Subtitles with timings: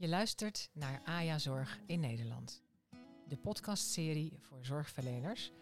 [0.00, 2.62] Je luistert naar AJA Zorg in Nederland.
[3.26, 5.52] De podcastserie voor zorgverleners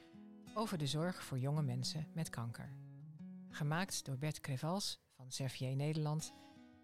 [0.55, 2.73] over de zorg voor jonge mensen met kanker.
[3.49, 6.33] Gemaakt door Bert Crevals van Servier Nederland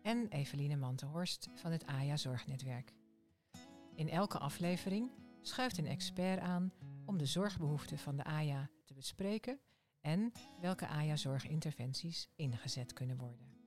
[0.03, 2.93] en Eveline Mantenhorst van het AJA Zorgnetwerk.
[3.95, 5.11] In elke aflevering
[5.43, 6.73] schuift een expert aan
[7.05, 9.61] om de zorgbehoeften van de AJA te bespreken
[10.01, 13.62] en welke AJA-zorginterventies ingezet kunnen worden.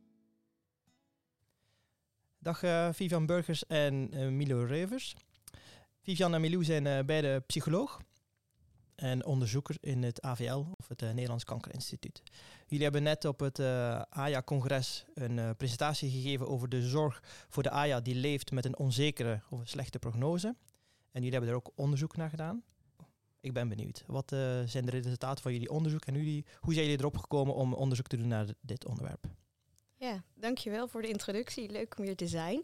[2.45, 5.15] Dag uh, Vivian Burgers en uh, Milo Revers.
[6.01, 8.01] Vivian en Milou zijn uh, beide psycholoog
[8.95, 12.21] en onderzoeker in het AVL, of het Nederlands Kankerinstituut.
[12.67, 13.59] Jullie hebben net op het
[14.09, 19.41] AJA-congres een presentatie gegeven over de zorg voor de AJA die leeft met een onzekere
[19.49, 20.47] of een slechte prognose.
[21.11, 22.63] En jullie hebben er ook onderzoek naar gedaan.
[23.39, 24.03] Ik ben benieuwd.
[24.07, 24.29] Wat
[24.65, 26.15] zijn de resultaten van jullie onderzoek en
[26.59, 29.27] hoe zijn jullie erop gekomen om onderzoek te doen naar dit onderwerp?
[29.97, 31.71] Ja, dankjewel voor de introductie.
[31.71, 32.63] Leuk om hier te zijn.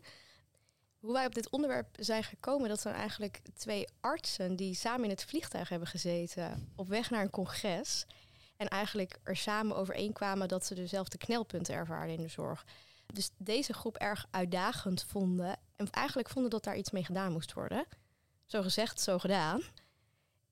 [0.99, 5.09] Hoe wij op dit onderwerp zijn gekomen, dat zijn eigenlijk twee artsen die samen in
[5.09, 8.05] het vliegtuig hebben gezeten op weg naar een congres.
[8.57, 12.65] En eigenlijk er samen overeenkwamen dat ze dezelfde knelpunten ervaren in de zorg.
[13.13, 15.59] Dus deze groep erg uitdagend vonden.
[15.75, 17.85] En eigenlijk vonden dat daar iets mee gedaan moest worden.
[18.45, 19.61] Zo gezegd, zo gedaan.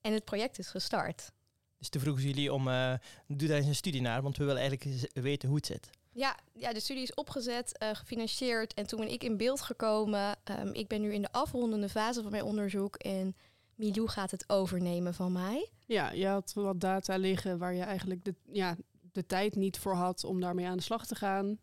[0.00, 1.32] En het project is gestart.
[1.78, 2.94] Dus toen vroegen jullie om, uh,
[3.26, 5.90] doe daar eens een studie naar, want we willen eigenlijk weten hoe het zit.
[6.20, 10.36] Ja, ja, de studie is opgezet, uh, gefinancierd en toen ben ik in beeld gekomen.
[10.60, 13.36] Um, ik ben nu in de afrondende fase van mijn onderzoek en
[13.74, 15.68] Milou gaat het overnemen van mij.
[15.86, 18.76] Ja, je had wat data liggen waar je eigenlijk de, ja,
[19.12, 21.58] de tijd niet voor had om daarmee aan de slag te gaan.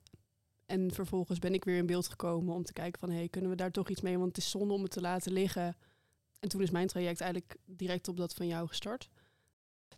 [0.66, 3.09] En vervolgens ben ik weer in beeld gekomen om te kijken van...
[3.09, 4.17] hé, hey, kunnen we daar toch iets mee?
[4.17, 5.77] Want het is zonde om het te laten liggen.
[6.39, 9.09] En toen is mijn traject eigenlijk direct op dat van jou gestart.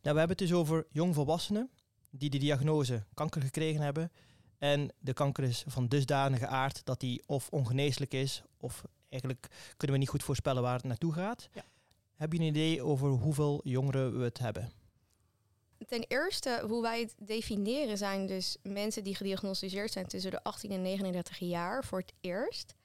[0.02, 1.70] Nou, we hebben het dus over jongvolwassenen
[2.10, 4.12] die de diagnose kanker gekregen hebben...
[4.60, 9.48] En de kanker is van dusdanige aard dat die of ongeneeslijk is, of eigenlijk
[9.78, 11.50] kunnen we niet goed voorspellen waar het naartoe gaat.
[11.54, 11.64] Ja.
[12.16, 14.72] Heb je een idee over hoeveel jongeren we het hebben?
[15.88, 20.72] Ten eerste, hoe wij het definiëren, zijn dus mensen die gediagnosticeerd zijn tussen de 18
[20.72, 22.76] en 39 jaar voor het eerst.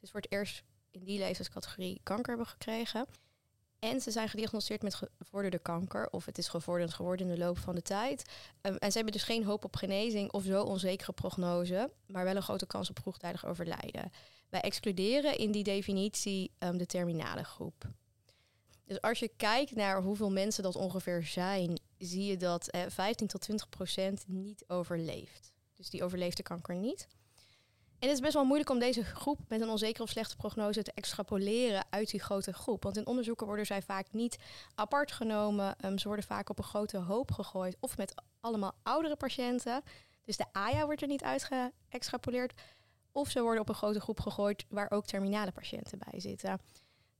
[0.00, 3.06] Dus voor het eerst in die levenscategorie kanker hebben gekregen.
[3.84, 7.58] En ze zijn gediagnosticeerd met gevorderde kanker, of het is gevorderd geworden in de loop
[7.58, 8.24] van de tijd.
[8.62, 12.36] Um, en ze hebben dus geen hoop op genezing of zo onzekere prognose, maar wel
[12.36, 14.12] een grote kans op vroegtijdig overlijden.
[14.48, 17.90] Wij excluderen in die definitie um, de terminale groep.
[18.84, 23.26] Dus als je kijkt naar hoeveel mensen dat ongeveer zijn, zie je dat eh, 15
[23.26, 25.52] tot 20 procent niet overleeft.
[25.74, 27.08] Dus die overleeft de kanker niet.
[28.04, 30.82] En het is best wel moeilijk om deze groep met een onzekere of slechte prognose
[30.82, 32.82] te extrapoleren uit die grote groep.
[32.82, 34.36] Want in onderzoeken worden zij vaak niet
[34.74, 35.76] apart genomen.
[35.84, 39.82] Um, ze worden vaak op een grote hoop gegooid of met allemaal oudere patiënten.
[40.24, 42.52] Dus de AJA wordt er niet uitgeëxtrapoleerd.
[43.12, 46.60] Of ze worden op een grote groep gegooid waar ook terminale patiënten bij zitten.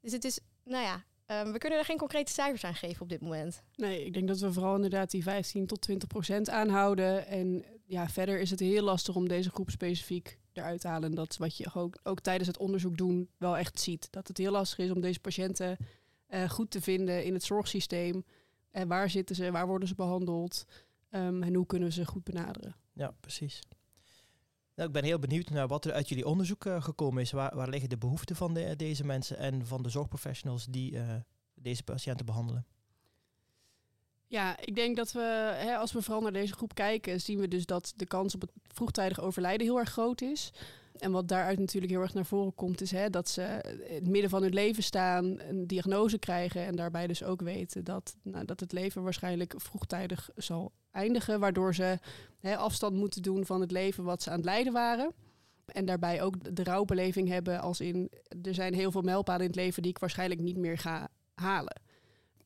[0.00, 1.04] Dus het is, nou ja,
[1.42, 3.62] um, we kunnen er geen concrete cijfers aan geven op dit moment.
[3.74, 7.26] Nee, ik denk dat we vooral inderdaad die 15 tot 20 procent aanhouden.
[7.26, 11.08] En ja, verder is het heel lastig om deze groep specifiek eruit halen.
[11.08, 14.08] En dat wat je ook, ook tijdens het onderzoek doen wel echt ziet.
[14.10, 15.76] Dat het heel lastig is om deze patiënten
[16.28, 18.24] uh, goed te vinden in het zorgsysteem.
[18.70, 20.64] En waar zitten ze, waar worden ze behandeld
[21.10, 22.76] um, en hoe kunnen we ze goed benaderen.
[22.92, 23.62] Ja, precies.
[24.74, 27.30] Nou, ik ben heel benieuwd naar wat er uit jullie onderzoek uh, gekomen is.
[27.30, 31.14] Waar, liggen de behoeften van de, deze mensen en van de zorgprofessionals die uh,
[31.54, 32.66] deze patiënten behandelen?
[34.34, 37.48] Ja, ik denk dat we, hè, als we vooral naar deze groep kijken, zien we
[37.48, 40.52] dus dat de kans op het vroegtijdig overlijden heel erg groot is.
[40.98, 43.42] En wat daaruit natuurlijk heel erg naar voren komt, is hè, dat ze
[43.88, 47.84] in het midden van hun leven staan, een diagnose krijgen en daarbij dus ook weten
[47.84, 51.98] dat, nou, dat het leven waarschijnlijk vroegtijdig zal eindigen, waardoor ze
[52.38, 55.12] hè, afstand moeten doen van het leven wat ze aan het leiden waren.
[55.66, 58.10] En daarbij ook de rouwbeleving hebben als in,
[58.42, 61.82] er zijn heel veel mijlpalen in het leven die ik waarschijnlijk niet meer ga halen.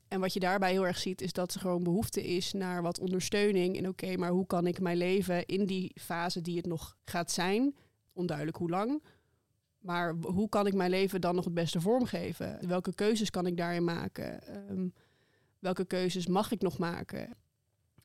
[0.08, 2.98] En wat je daarbij heel erg ziet, is dat er gewoon behoefte is naar wat
[2.98, 3.76] ondersteuning.
[3.76, 7.30] En oké, maar hoe kan ik mijn leven in die fase die het nog gaat
[7.30, 7.76] zijn,
[8.12, 9.02] onduidelijk hoe lang,
[9.78, 12.68] maar hoe kan ik mijn leven dan nog het beste vormgeven?
[12.68, 14.56] Welke keuzes kan ik daarin maken?
[14.70, 14.92] Um,
[15.58, 17.20] welke keuzes mag ik nog maken?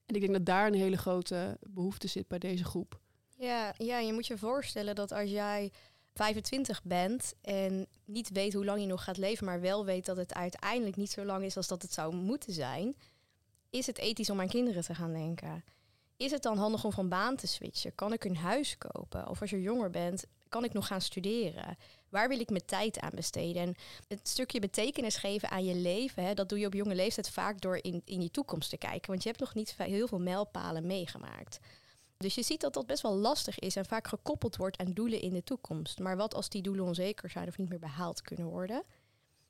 [0.05, 2.99] En ik denk dat daar een hele grote behoefte zit bij deze groep.
[3.37, 5.71] Ja, ja, je moet je voorstellen dat als jij
[6.13, 10.17] 25 bent en niet weet hoe lang je nog gaat leven, maar wel weet dat
[10.17, 12.95] het uiteindelijk niet zo lang is als dat het zou moeten zijn,
[13.69, 15.63] is het ethisch om aan kinderen te gaan denken?
[16.17, 17.95] Is het dan handig om van baan te switchen?
[17.95, 19.29] Kan ik een huis kopen?
[19.29, 21.77] Of als je jonger bent, kan ik nog gaan studeren?
[22.09, 23.61] Waar wil ik mijn tijd aan besteden?
[23.61, 23.75] En
[24.07, 27.61] het stukje betekenis geven aan je leven, hè, dat doe je op jonge leeftijd vaak
[27.61, 29.09] door in, in je toekomst te kijken.
[29.09, 31.59] Want je hebt nog niet heel veel mijlpalen meegemaakt.
[32.23, 35.21] Dus je ziet dat dat best wel lastig is en vaak gekoppeld wordt aan doelen
[35.21, 35.99] in de toekomst.
[35.99, 38.83] Maar wat als die doelen onzeker zijn of niet meer behaald kunnen worden?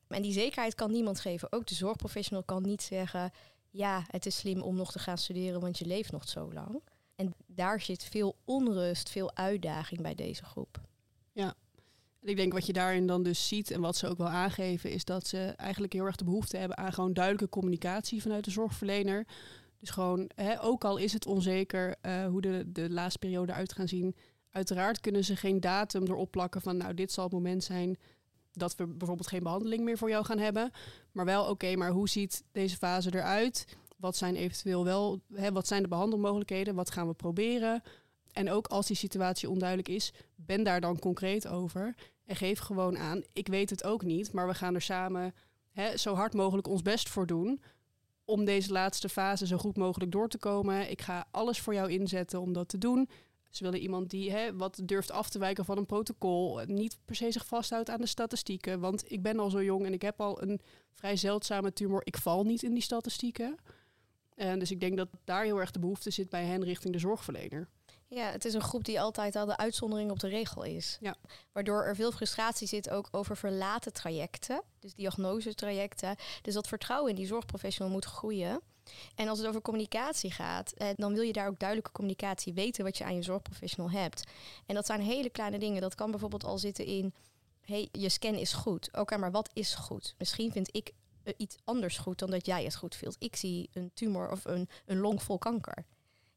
[0.07, 1.51] En die zekerheid kan niemand geven.
[1.51, 3.31] Ook de zorgprofessional kan niet zeggen:
[3.69, 6.81] ja, het is slim om nog te gaan studeren, want je leeft nog zo lang.
[7.15, 10.81] En daar zit veel onrust, veel uitdaging bij deze groep.
[11.31, 11.55] Ja,
[12.21, 14.91] en ik denk wat je daarin dan dus ziet en wat ze ook wel aangeven,
[14.91, 18.51] is dat ze eigenlijk heel erg de behoefte hebben aan gewoon duidelijke communicatie vanuit de
[18.51, 19.25] zorgverlener.
[19.83, 23.73] Dus gewoon, hè, ook al is het onzeker uh, hoe de, de laatste periode uit
[23.73, 24.15] gaan zien,
[24.51, 27.97] uiteraard kunnen ze geen datum erop plakken van nou dit zal het moment zijn
[28.51, 30.71] dat we bijvoorbeeld geen behandeling meer voor jou gaan hebben.
[31.11, 33.77] Maar wel, oké, maar hoe ziet deze fase eruit?
[33.97, 36.75] Wat zijn eventueel wel, hè, wat zijn de behandelmogelijkheden?
[36.75, 37.83] Wat gaan we proberen?
[38.31, 41.95] En ook als die situatie onduidelijk is, ben daar dan concreet over.
[42.25, 45.33] En geef gewoon aan, ik weet het ook niet, maar we gaan er samen
[45.71, 47.61] hè, zo hard mogelijk ons best voor doen.
[48.25, 50.89] Om deze laatste fase zo goed mogelijk door te komen.
[50.89, 53.09] Ik ga alles voor jou inzetten om dat te doen.
[53.49, 56.61] Ze willen iemand die hè, wat durft af te wijken van een protocol.
[56.65, 58.79] Niet per se zich vasthoudt aan de statistieken.
[58.79, 60.61] Want ik ben al zo jong en ik heb al een
[60.93, 62.01] vrij zeldzame tumor.
[62.03, 63.55] Ik val niet in die statistieken.
[64.35, 66.99] En dus ik denk dat daar heel erg de behoefte zit bij hen richting de
[66.99, 67.67] zorgverlener.
[68.13, 70.97] Ja, het is een groep die altijd al de uitzondering op de regel is.
[71.01, 71.15] Ja.
[71.51, 76.15] Waardoor er veel frustratie zit ook over verlaten trajecten, dus diagnosetrajecten.
[76.41, 78.61] Dus dat vertrouwen in die zorgprofessional moet groeien.
[79.15, 82.83] En als het over communicatie gaat, eh, dan wil je daar ook duidelijke communicatie weten
[82.83, 84.23] wat je aan je zorgprofessional hebt.
[84.65, 85.81] En dat zijn hele kleine dingen.
[85.81, 87.13] Dat kan bijvoorbeeld al zitten in,
[87.61, 88.89] hey, je scan is goed.
[88.97, 90.15] Oké, maar wat is goed?
[90.17, 90.91] Misschien vind ik
[91.23, 93.15] eh, iets anders goed dan dat jij het goed vindt.
[93.19, 95.85] Ik zie een tumor of een, een long vol kanker.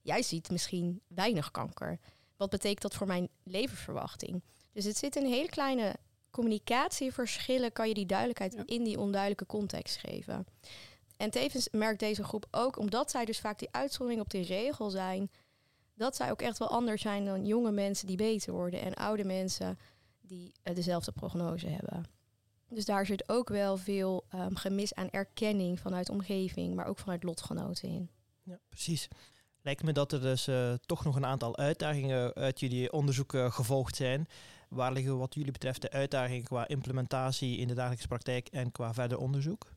[0.06, 1.99] Jij ziet misschien weinig kanker.
[2.37, 4.43] Wat betekent dat voor mijn levensverwachting?
[4.73, 5.97] Dus het zit in hele kleine
[6.31, 7.73] communicatieverschillen.
[7.73, 10.47] Kan je die duidelijkheid in die onduidelijke context geven?
[11.17, 14.91] En tevens merkt deze groep ook, omdat zij dus vaak die uitzondering op die regel
[14.91, 15.31] zijn,
[15.94, 19.25] dat zij ook echt wel anders zijn dan jonge mensen die beter worden en oude
[19.25, 19.79] mensen
[20.20, 22.05] die uh, dezelfde prognose hebben.
[22.69, 27.23] Dus daar zit ook wel veel um, gemis aan erkenning vanuit omgeving, maar ook vanuit
[27.23, 28.11] lotgenoten in.
[28.43, 29.08] Ja, precies.
[29.67, 33.53] Lijkt me dat er dus uh, toch nog een aantal uitdagingen uit jullie onderzoek uh,
[33.53, 34.29] gevolgd zijn.
[34.69, 38.95] Waar liggen wat jullie betreft de uitdagingen qua implementatie in de dagelijkse praktijk en qua
[38.95, 39.73] verder onderzoek?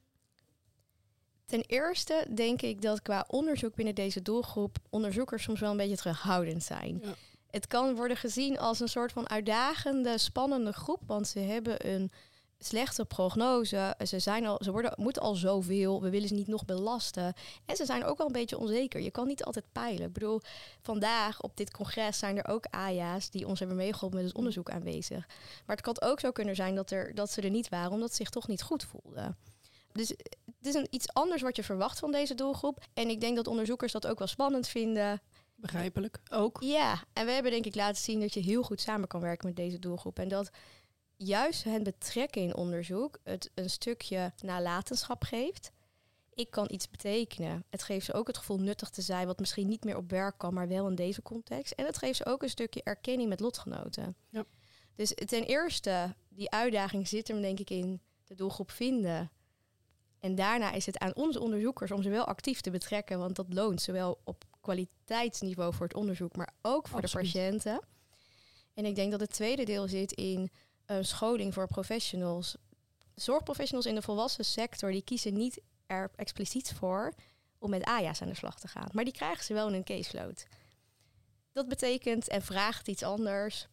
[1.46, 5.98] Ten eerste denk ik dat qua onderzoek binnen deze doelgroep onderzoekers soms wel een beetje
[5.98, 7.00] terughoudend zijn.
[7.04, 7.14] Ja.
[7.50, 12.12] Het kan worden gezien als een soort van uitdagende, spannende groep, want ze hebben een
[12.60, 13.96] slechte prognose.
[14.06, 16.02] Ze, zijn al, ze worden, moeten al zoveel.
[16.02, 17.34] We willen ze niet nog belasten.
[17.66, 19.02] En ze zijn ook wel een beetje onzeker.
[19.02, 20.08] Je kan niet altijd peilen.
[20.08, 20.42] Ik bedoel,
[20.82, 24.70] vandaag op dit congres zijn er ook AJA's die ons hebben meegeholpen met het onderzoek
[24.70, 25.28] aanwezig.
[25.66, 28.10] Maar het kan ook zo kunnen zijn dat, er, dat ze er niet waren omdat
[28.10, 29.38] ze zich toch niet goed voelden.
[29.92, 32.86] Dus het is een, iets anders wat je verwacht van deze doelgroep.
[32.94, 35.22] En ik denk dat onderzoekers dat ook wel spannend vinden.
[35.56, 36.58] Begrijpelijk, ook.
[36.62, 39.48] Ja, en we hebben denk ik laten zien dat je heel goed samen kan werken
[39.48, 40.20] met deze doelgroep.
[40.20, 40.50] En dat
[41.20, 45.72] juist het betrekken in onderzoek het een stukje nalatenschap geeft.
[46.34, 47.64] Ik kan iets betekenen.
[47.70, 50.38] Het geeft ze ook het gevoel nuttig te zijn, wat misschien niet meer op werk
[50.38, 51.74] kan, maar wel in deze context.
[51.74, 54.16] En het geeft ze ook een stukje erkenning met lotgenoten.
[54.30, 54.46] Ja.
[54.96, 59.32] Dus ten eerste, die uitdaging zit hem denk ik in de doelgroep vinden.
[60.20, 63.54] En daarna is het aan onze onderzoekers om ze wel actief te betrekken, want dat
[63.54, 67.80] loont zowel op kwaliteitsniveau voor het onderzoek, maar ook voor de patiënten.
[68.74, 70.52] En ik denk dat het tweede deel zit in
[71.02, 72.56] scholing voor professionals.
[73.16, 77.14] Zorgprofessionals in de volwassen sector die kiezen niet er expliciet voor
[77.58, 78.90] om met AJA's aan de slag te gaan.
[78.94, 80.46] Maar die krijgen ze wel in een caseload.
[81.52, 83.68] Dat betekent en vraagt iets anders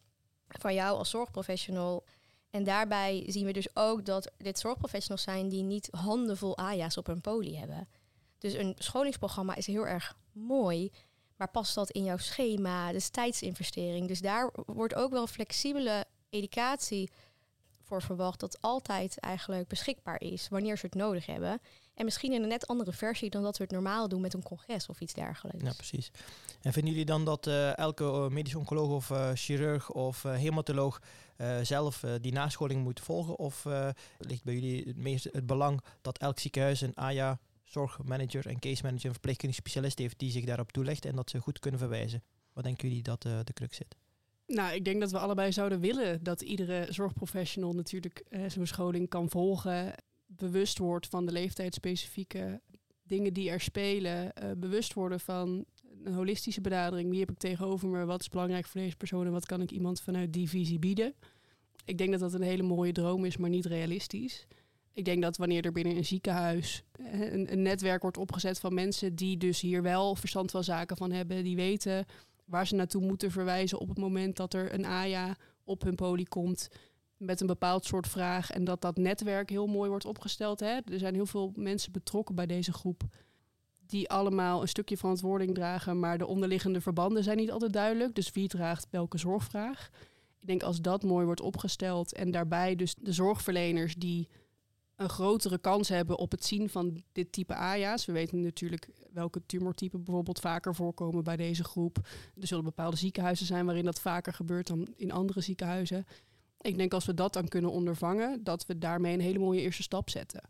[0.47, 2.05] van jou als zorgprofessional.
[2.49, 7.07] En daarbij zien we dus ook dat dit zorgprofessionals zijn die niet handenvol AJA's op
[7.07, 7.87] hun poli hebben.
[8.37, 10.91] Dus een scholingsprogramma is heel erg mooi,
[11.35, 12.91] maar past dat in jouw schema?
[12.91, 14.07] Dus tijdsinvestering.
[14.07, 17.09] Dus daar wordt ook wel flexibele educatie
[17.87, 21.61] voor verwacht dat altijd eigenlijk beschikbaar is wanneer ze het nodig hebben.
[21.93, 24.43] En misschien in een net andere versie dan dat we het normaal doen met een
[24.43, 25.63] congres of iets dergelijks.
[25.63, 26.11] Ja, precies.
[26.61, 31.01] En vinden jullie dan dat uh, elke uh, medisch oncoloog of uh, chirurg of hematoloog
[31.61, 33.37] zelf die nascholing moet volgen?
[33.37, 33.65] Of
[34.17, 38.83] ligt bij jullie het, meest, het belang dat elk ziekenhuis een AJA zorgmanager en case
[38.83, 42.23] manager, een verpleegkundige specialist heeft die zich daarop toelegt en dat ze goed kunnen verwijzen?
[42.53, 43.95] Wat denken jullie dat de crux zit?
[44.47, 49.09] Nou, ik denk dat we allebei zouden willen dat iedere zorgprofessional natuurlijk uh, zijn scholing
[49.09, 49.93] kan volgen.
[50.25, 52.61] Bewust wordt van de leeftijdsspecifieke
[53.03, 54.31] dingen die er spelen.
[54.43, 55.65] Uh, bewust worden van
[56.03, 57.09] een holistische benadering.
[57.09, 58.05] Wie heb ik tegenover me?
[58.05, 59.25] Wat is belangrijk voor deze persoon?
[59.25, 61.13] En wat kan ik iemand vanuit die visie bieden?
[61.85, 64.47] Ik denk dat dat een hele mooie droom is, maar niet realistisch.
[64.93, 68.73] Ik denk dat wanneer er binnen een ziekenhuis eh, een, een netwerk wordt opgezet van
[68.73, 72.05] mensen die dus hier wel verstand van zaken van hebben, die weten
[72.47, 76.25] waar ze naartoe moeten verwijzen op het moment dat er een AJA op hun poli
[76.25, 76.69] komt
[77.17, 78.51] met een bepaald soort vraag.
[78.51, 80.59] En dat dat netwerk heel mooi wordt opgesteld.
[80.59, 80.79] Hè?
[80.91, 83.03] Er zijn heel veel mensen betrokken bij deze groep
[83.85, 88.15] die allemaal een stukje verantwoording dragen, maar de onderliggende verbanden zijn niet altijd duidelijk.
[88.15, 89.89] Dus wie draagt welke zorgvraag?
[90.39, 94.27] Ik denk als dat mooi wordt opgesteld en daarbij dus de zorgverleners die
[94.97, 98.05] een grotere kans hebben op het zien van dit type AJA's.
[98.05, 101.97] We weten natuurlijk welke tumortypen bijvoorbeeld vaker voorkomen bij deze groep.
[102.41, 106.05] Er zullen bepaalde ziekenhuizen zijn waarin dat vaker gebeurt dan in andere ziekenhuizen.
[106.61, 109.83] Ik denk als we dat dan kunnen ondervangen, dat we daarmee een hele mooie eerste
[109.83, 110.41] stap zetten.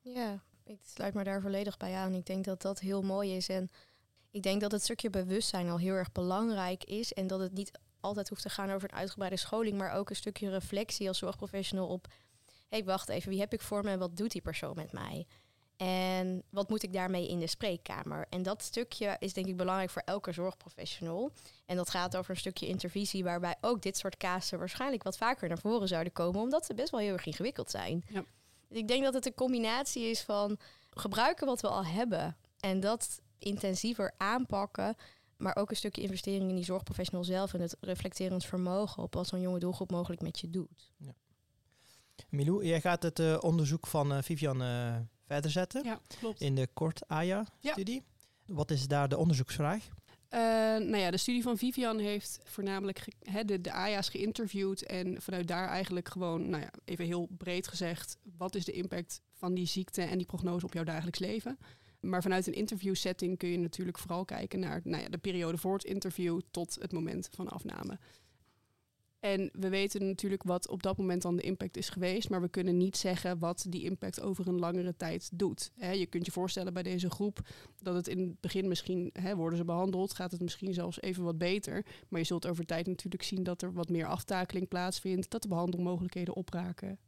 [0.00, 2.14] Ja, ik sluit me daar volledig bij aan.
[2.14, 3.48] Ik denk dat dat heel mooi is.
[3.48, 3.68] En
[4.30, 7.12] ik denk dat het stukje bewustzijn al heel erg belangrijk is.
[7.12, 10.16] En dat het niet altijd hoeft te gaan over een uitgebreide scholing, maar ook een
[10.16, 12.08] stukje reflectie als zorgprofessional op.
[12.72, 14.92] Hé, hey, wacht even, wie heb ik voor me en wat doet die persoon met
[14.92, 15.26] mij?
[15.76, 18.26] En wat moet ik daarmee in de spreekkamer?
[18.28, 21.32] En dat stukje is denk ik belangrijk voor elke zorgprofessional.
[21.66, 25.48] En dat gaat over een stukje intervisie, waarbij ook dit soort casen waarschijnlijk wat vaker
[25.48, 28.04] naar voren zouden komen, omdat ze best wel heel erg ingewikkeld zijn.
[28.08, 28.24] Ja.
[28.68, 30.58] Ik denk dat het een combinatie is van
[30.90, 34.96] gebruiken wat we al hebben en dat intensiever aanpakken,
[35.36, 39.26] maar ook een stukje investering in die zorgprofessional zelf en het reflecterend vermogen op wat
[39.26, 40.92] zo'n jonge doelgroep mogelijk met je doet.
[40.96, 41.14] Ja.
[42.28, 46.40] Milou, jij gaat het uh, onderzoek van uh, Vivian uh, verder zetten ja, klopt.
[46.40, 48.04] in de kort AYA-studie.
[48.46, 48.54] Ja.
[48.54, 49.88] Wat is daar de onderzoeksvraag?
[50.34, 50.38] Uh,
[50.88, 53.08] nou ja, de studie van Vivian heeft voornamelijk
[53.44, 58.16] de, de AYA's geïnterviewd en vanuit daar eigenlijk gewoon, nou ja, even heel breed gezegd,
[58.36, 61.58] wat is de impact van die ziekte en die prognose op jouw dagelijks leven?
[62.00, 65.74] Maar vanuit een interviewsetting kun je natuurlijk vooral kijken naar nou ja, de periode voor
[65.74, 67.98] het interview tot het moment van afname.
[69.22, 72.48] En we weten natuurlijk wat op dat moment dan de impact is geweest, maar we
[72.48, 75.70] kunnen niet zeggen wat die impact over een langere tijd doet.
[75.74, 77.40] je kunt je voorstellen bij deze groep
[77.82, 81.38] dat het in het begin misschien worden ze behandeld, gaat het misschien zelfs even wat
[81.38, 81.86] beter.
[82.08, 85.48] Maar je zult over tijd natuurlijk zien dat er wat meer aftakeling plaatsvindt, dat de
[85.48, 86.98] behandelmogelijkheden opraken.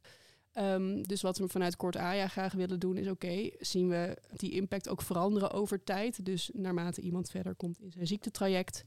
[0.59, 4.52] Um, dus wat we vanuit Kort AJA graag willen doen is oké, zien we die
[4.52, 6.25] impact ook veranderen over tijd.
[6.25, 8.85] Dus naarmate iemand verder komt in zijn ziektetraject.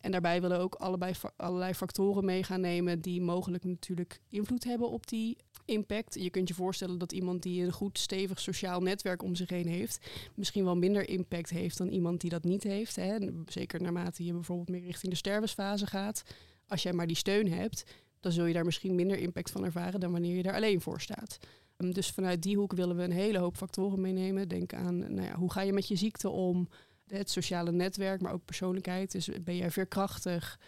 [0.00, 4.64] En daarbij willen we ook allebei allerlei factoren mee gaan nemen die mogelijk natuurlijk invloed
[4.64, 6.14] hebben op die impact.
[6.14, 9.66] Je kunt je voorstellen dat iemand die een goed stevig sociaal netwerk om zich heen
[9.66, 12.96] heeft, misschien wel minder impact heeft dan iemand die dat niet heeft.
[12.96, 13.16] Hè.
[13.46, 16.22] Zeker naarmate je bijvoorbeeld meer richting de stervensfase gaat.
[16.66, 17.84] Als jij maar die steun hebt,
[18.20, 21.00] dan zul je daar misschien minder impact van ervaren dan wanneer je daar alleen voor
[21.00, 21.38] staat.
[21.76, 24.48] Ehm, dus vanuit die hoek willen we een hele hoop factoren meenemen.
[24.48, 26.68] Denk aan nou ja, hoe ga je met je ziekte om,
[27.10, 29.12] het sociale netwerk, maar ook persoonlijkheid.
[29.12, 30.58] Dus ben jij veerkrachtig?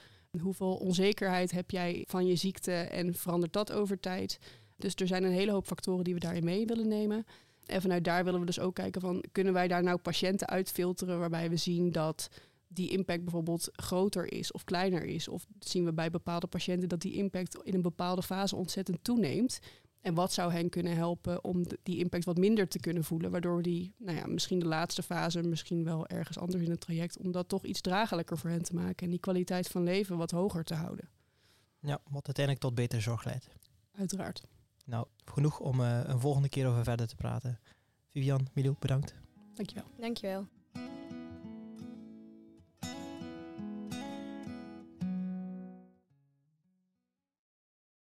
[0.40, 4.38] Hoeveel onzekerheid heb jij van je ziekte en verandert dat over tijd?
[4.76, 7.26] Dus er zijn een hele hoop factoren die we daarin mee willen nemen.
[7.66, 11.18] En vanuit daar willen we dus ook kijken van kunnen wij daar nou patiënten uitfilteren
[11.18, 12.28] waarbij we zien dat
[12.68, 15.28] die impact bijvoorbeeld groter is of kleiner is.
[15.28, 19.58] Of zien we bij bepaalde patiënten dat die impact in een bepaalde fase ontzettend toeneemt.
[20.02, 23.56] En wat zou hen kunnen helpen om die impact wat minder te kunnen voelen, waardoor
[23.56, 27.18] we die, nou ja, misschien de laatste fase, misschien wel ergens anders in het traject,
[27.18, 30.30] om dat toch iets draaglijker voor hen te maken en die kwaliteit van leven wat
[30.30, 31.08] hoger te houden.
[31.78, 33.48] Ja, wat uiteindelijk tot betere zorg leidt.
[33.92, 34.46] Uiteraard.
[34.84, 37.60] Nou, genoeg om uh, een volgende keer over verder te praten.
[38.08, 39.14] Vivian, Milou, bedankt.
[39.54, 39.84] Dankjewel.
[39.98, 40.46] Dankjewel.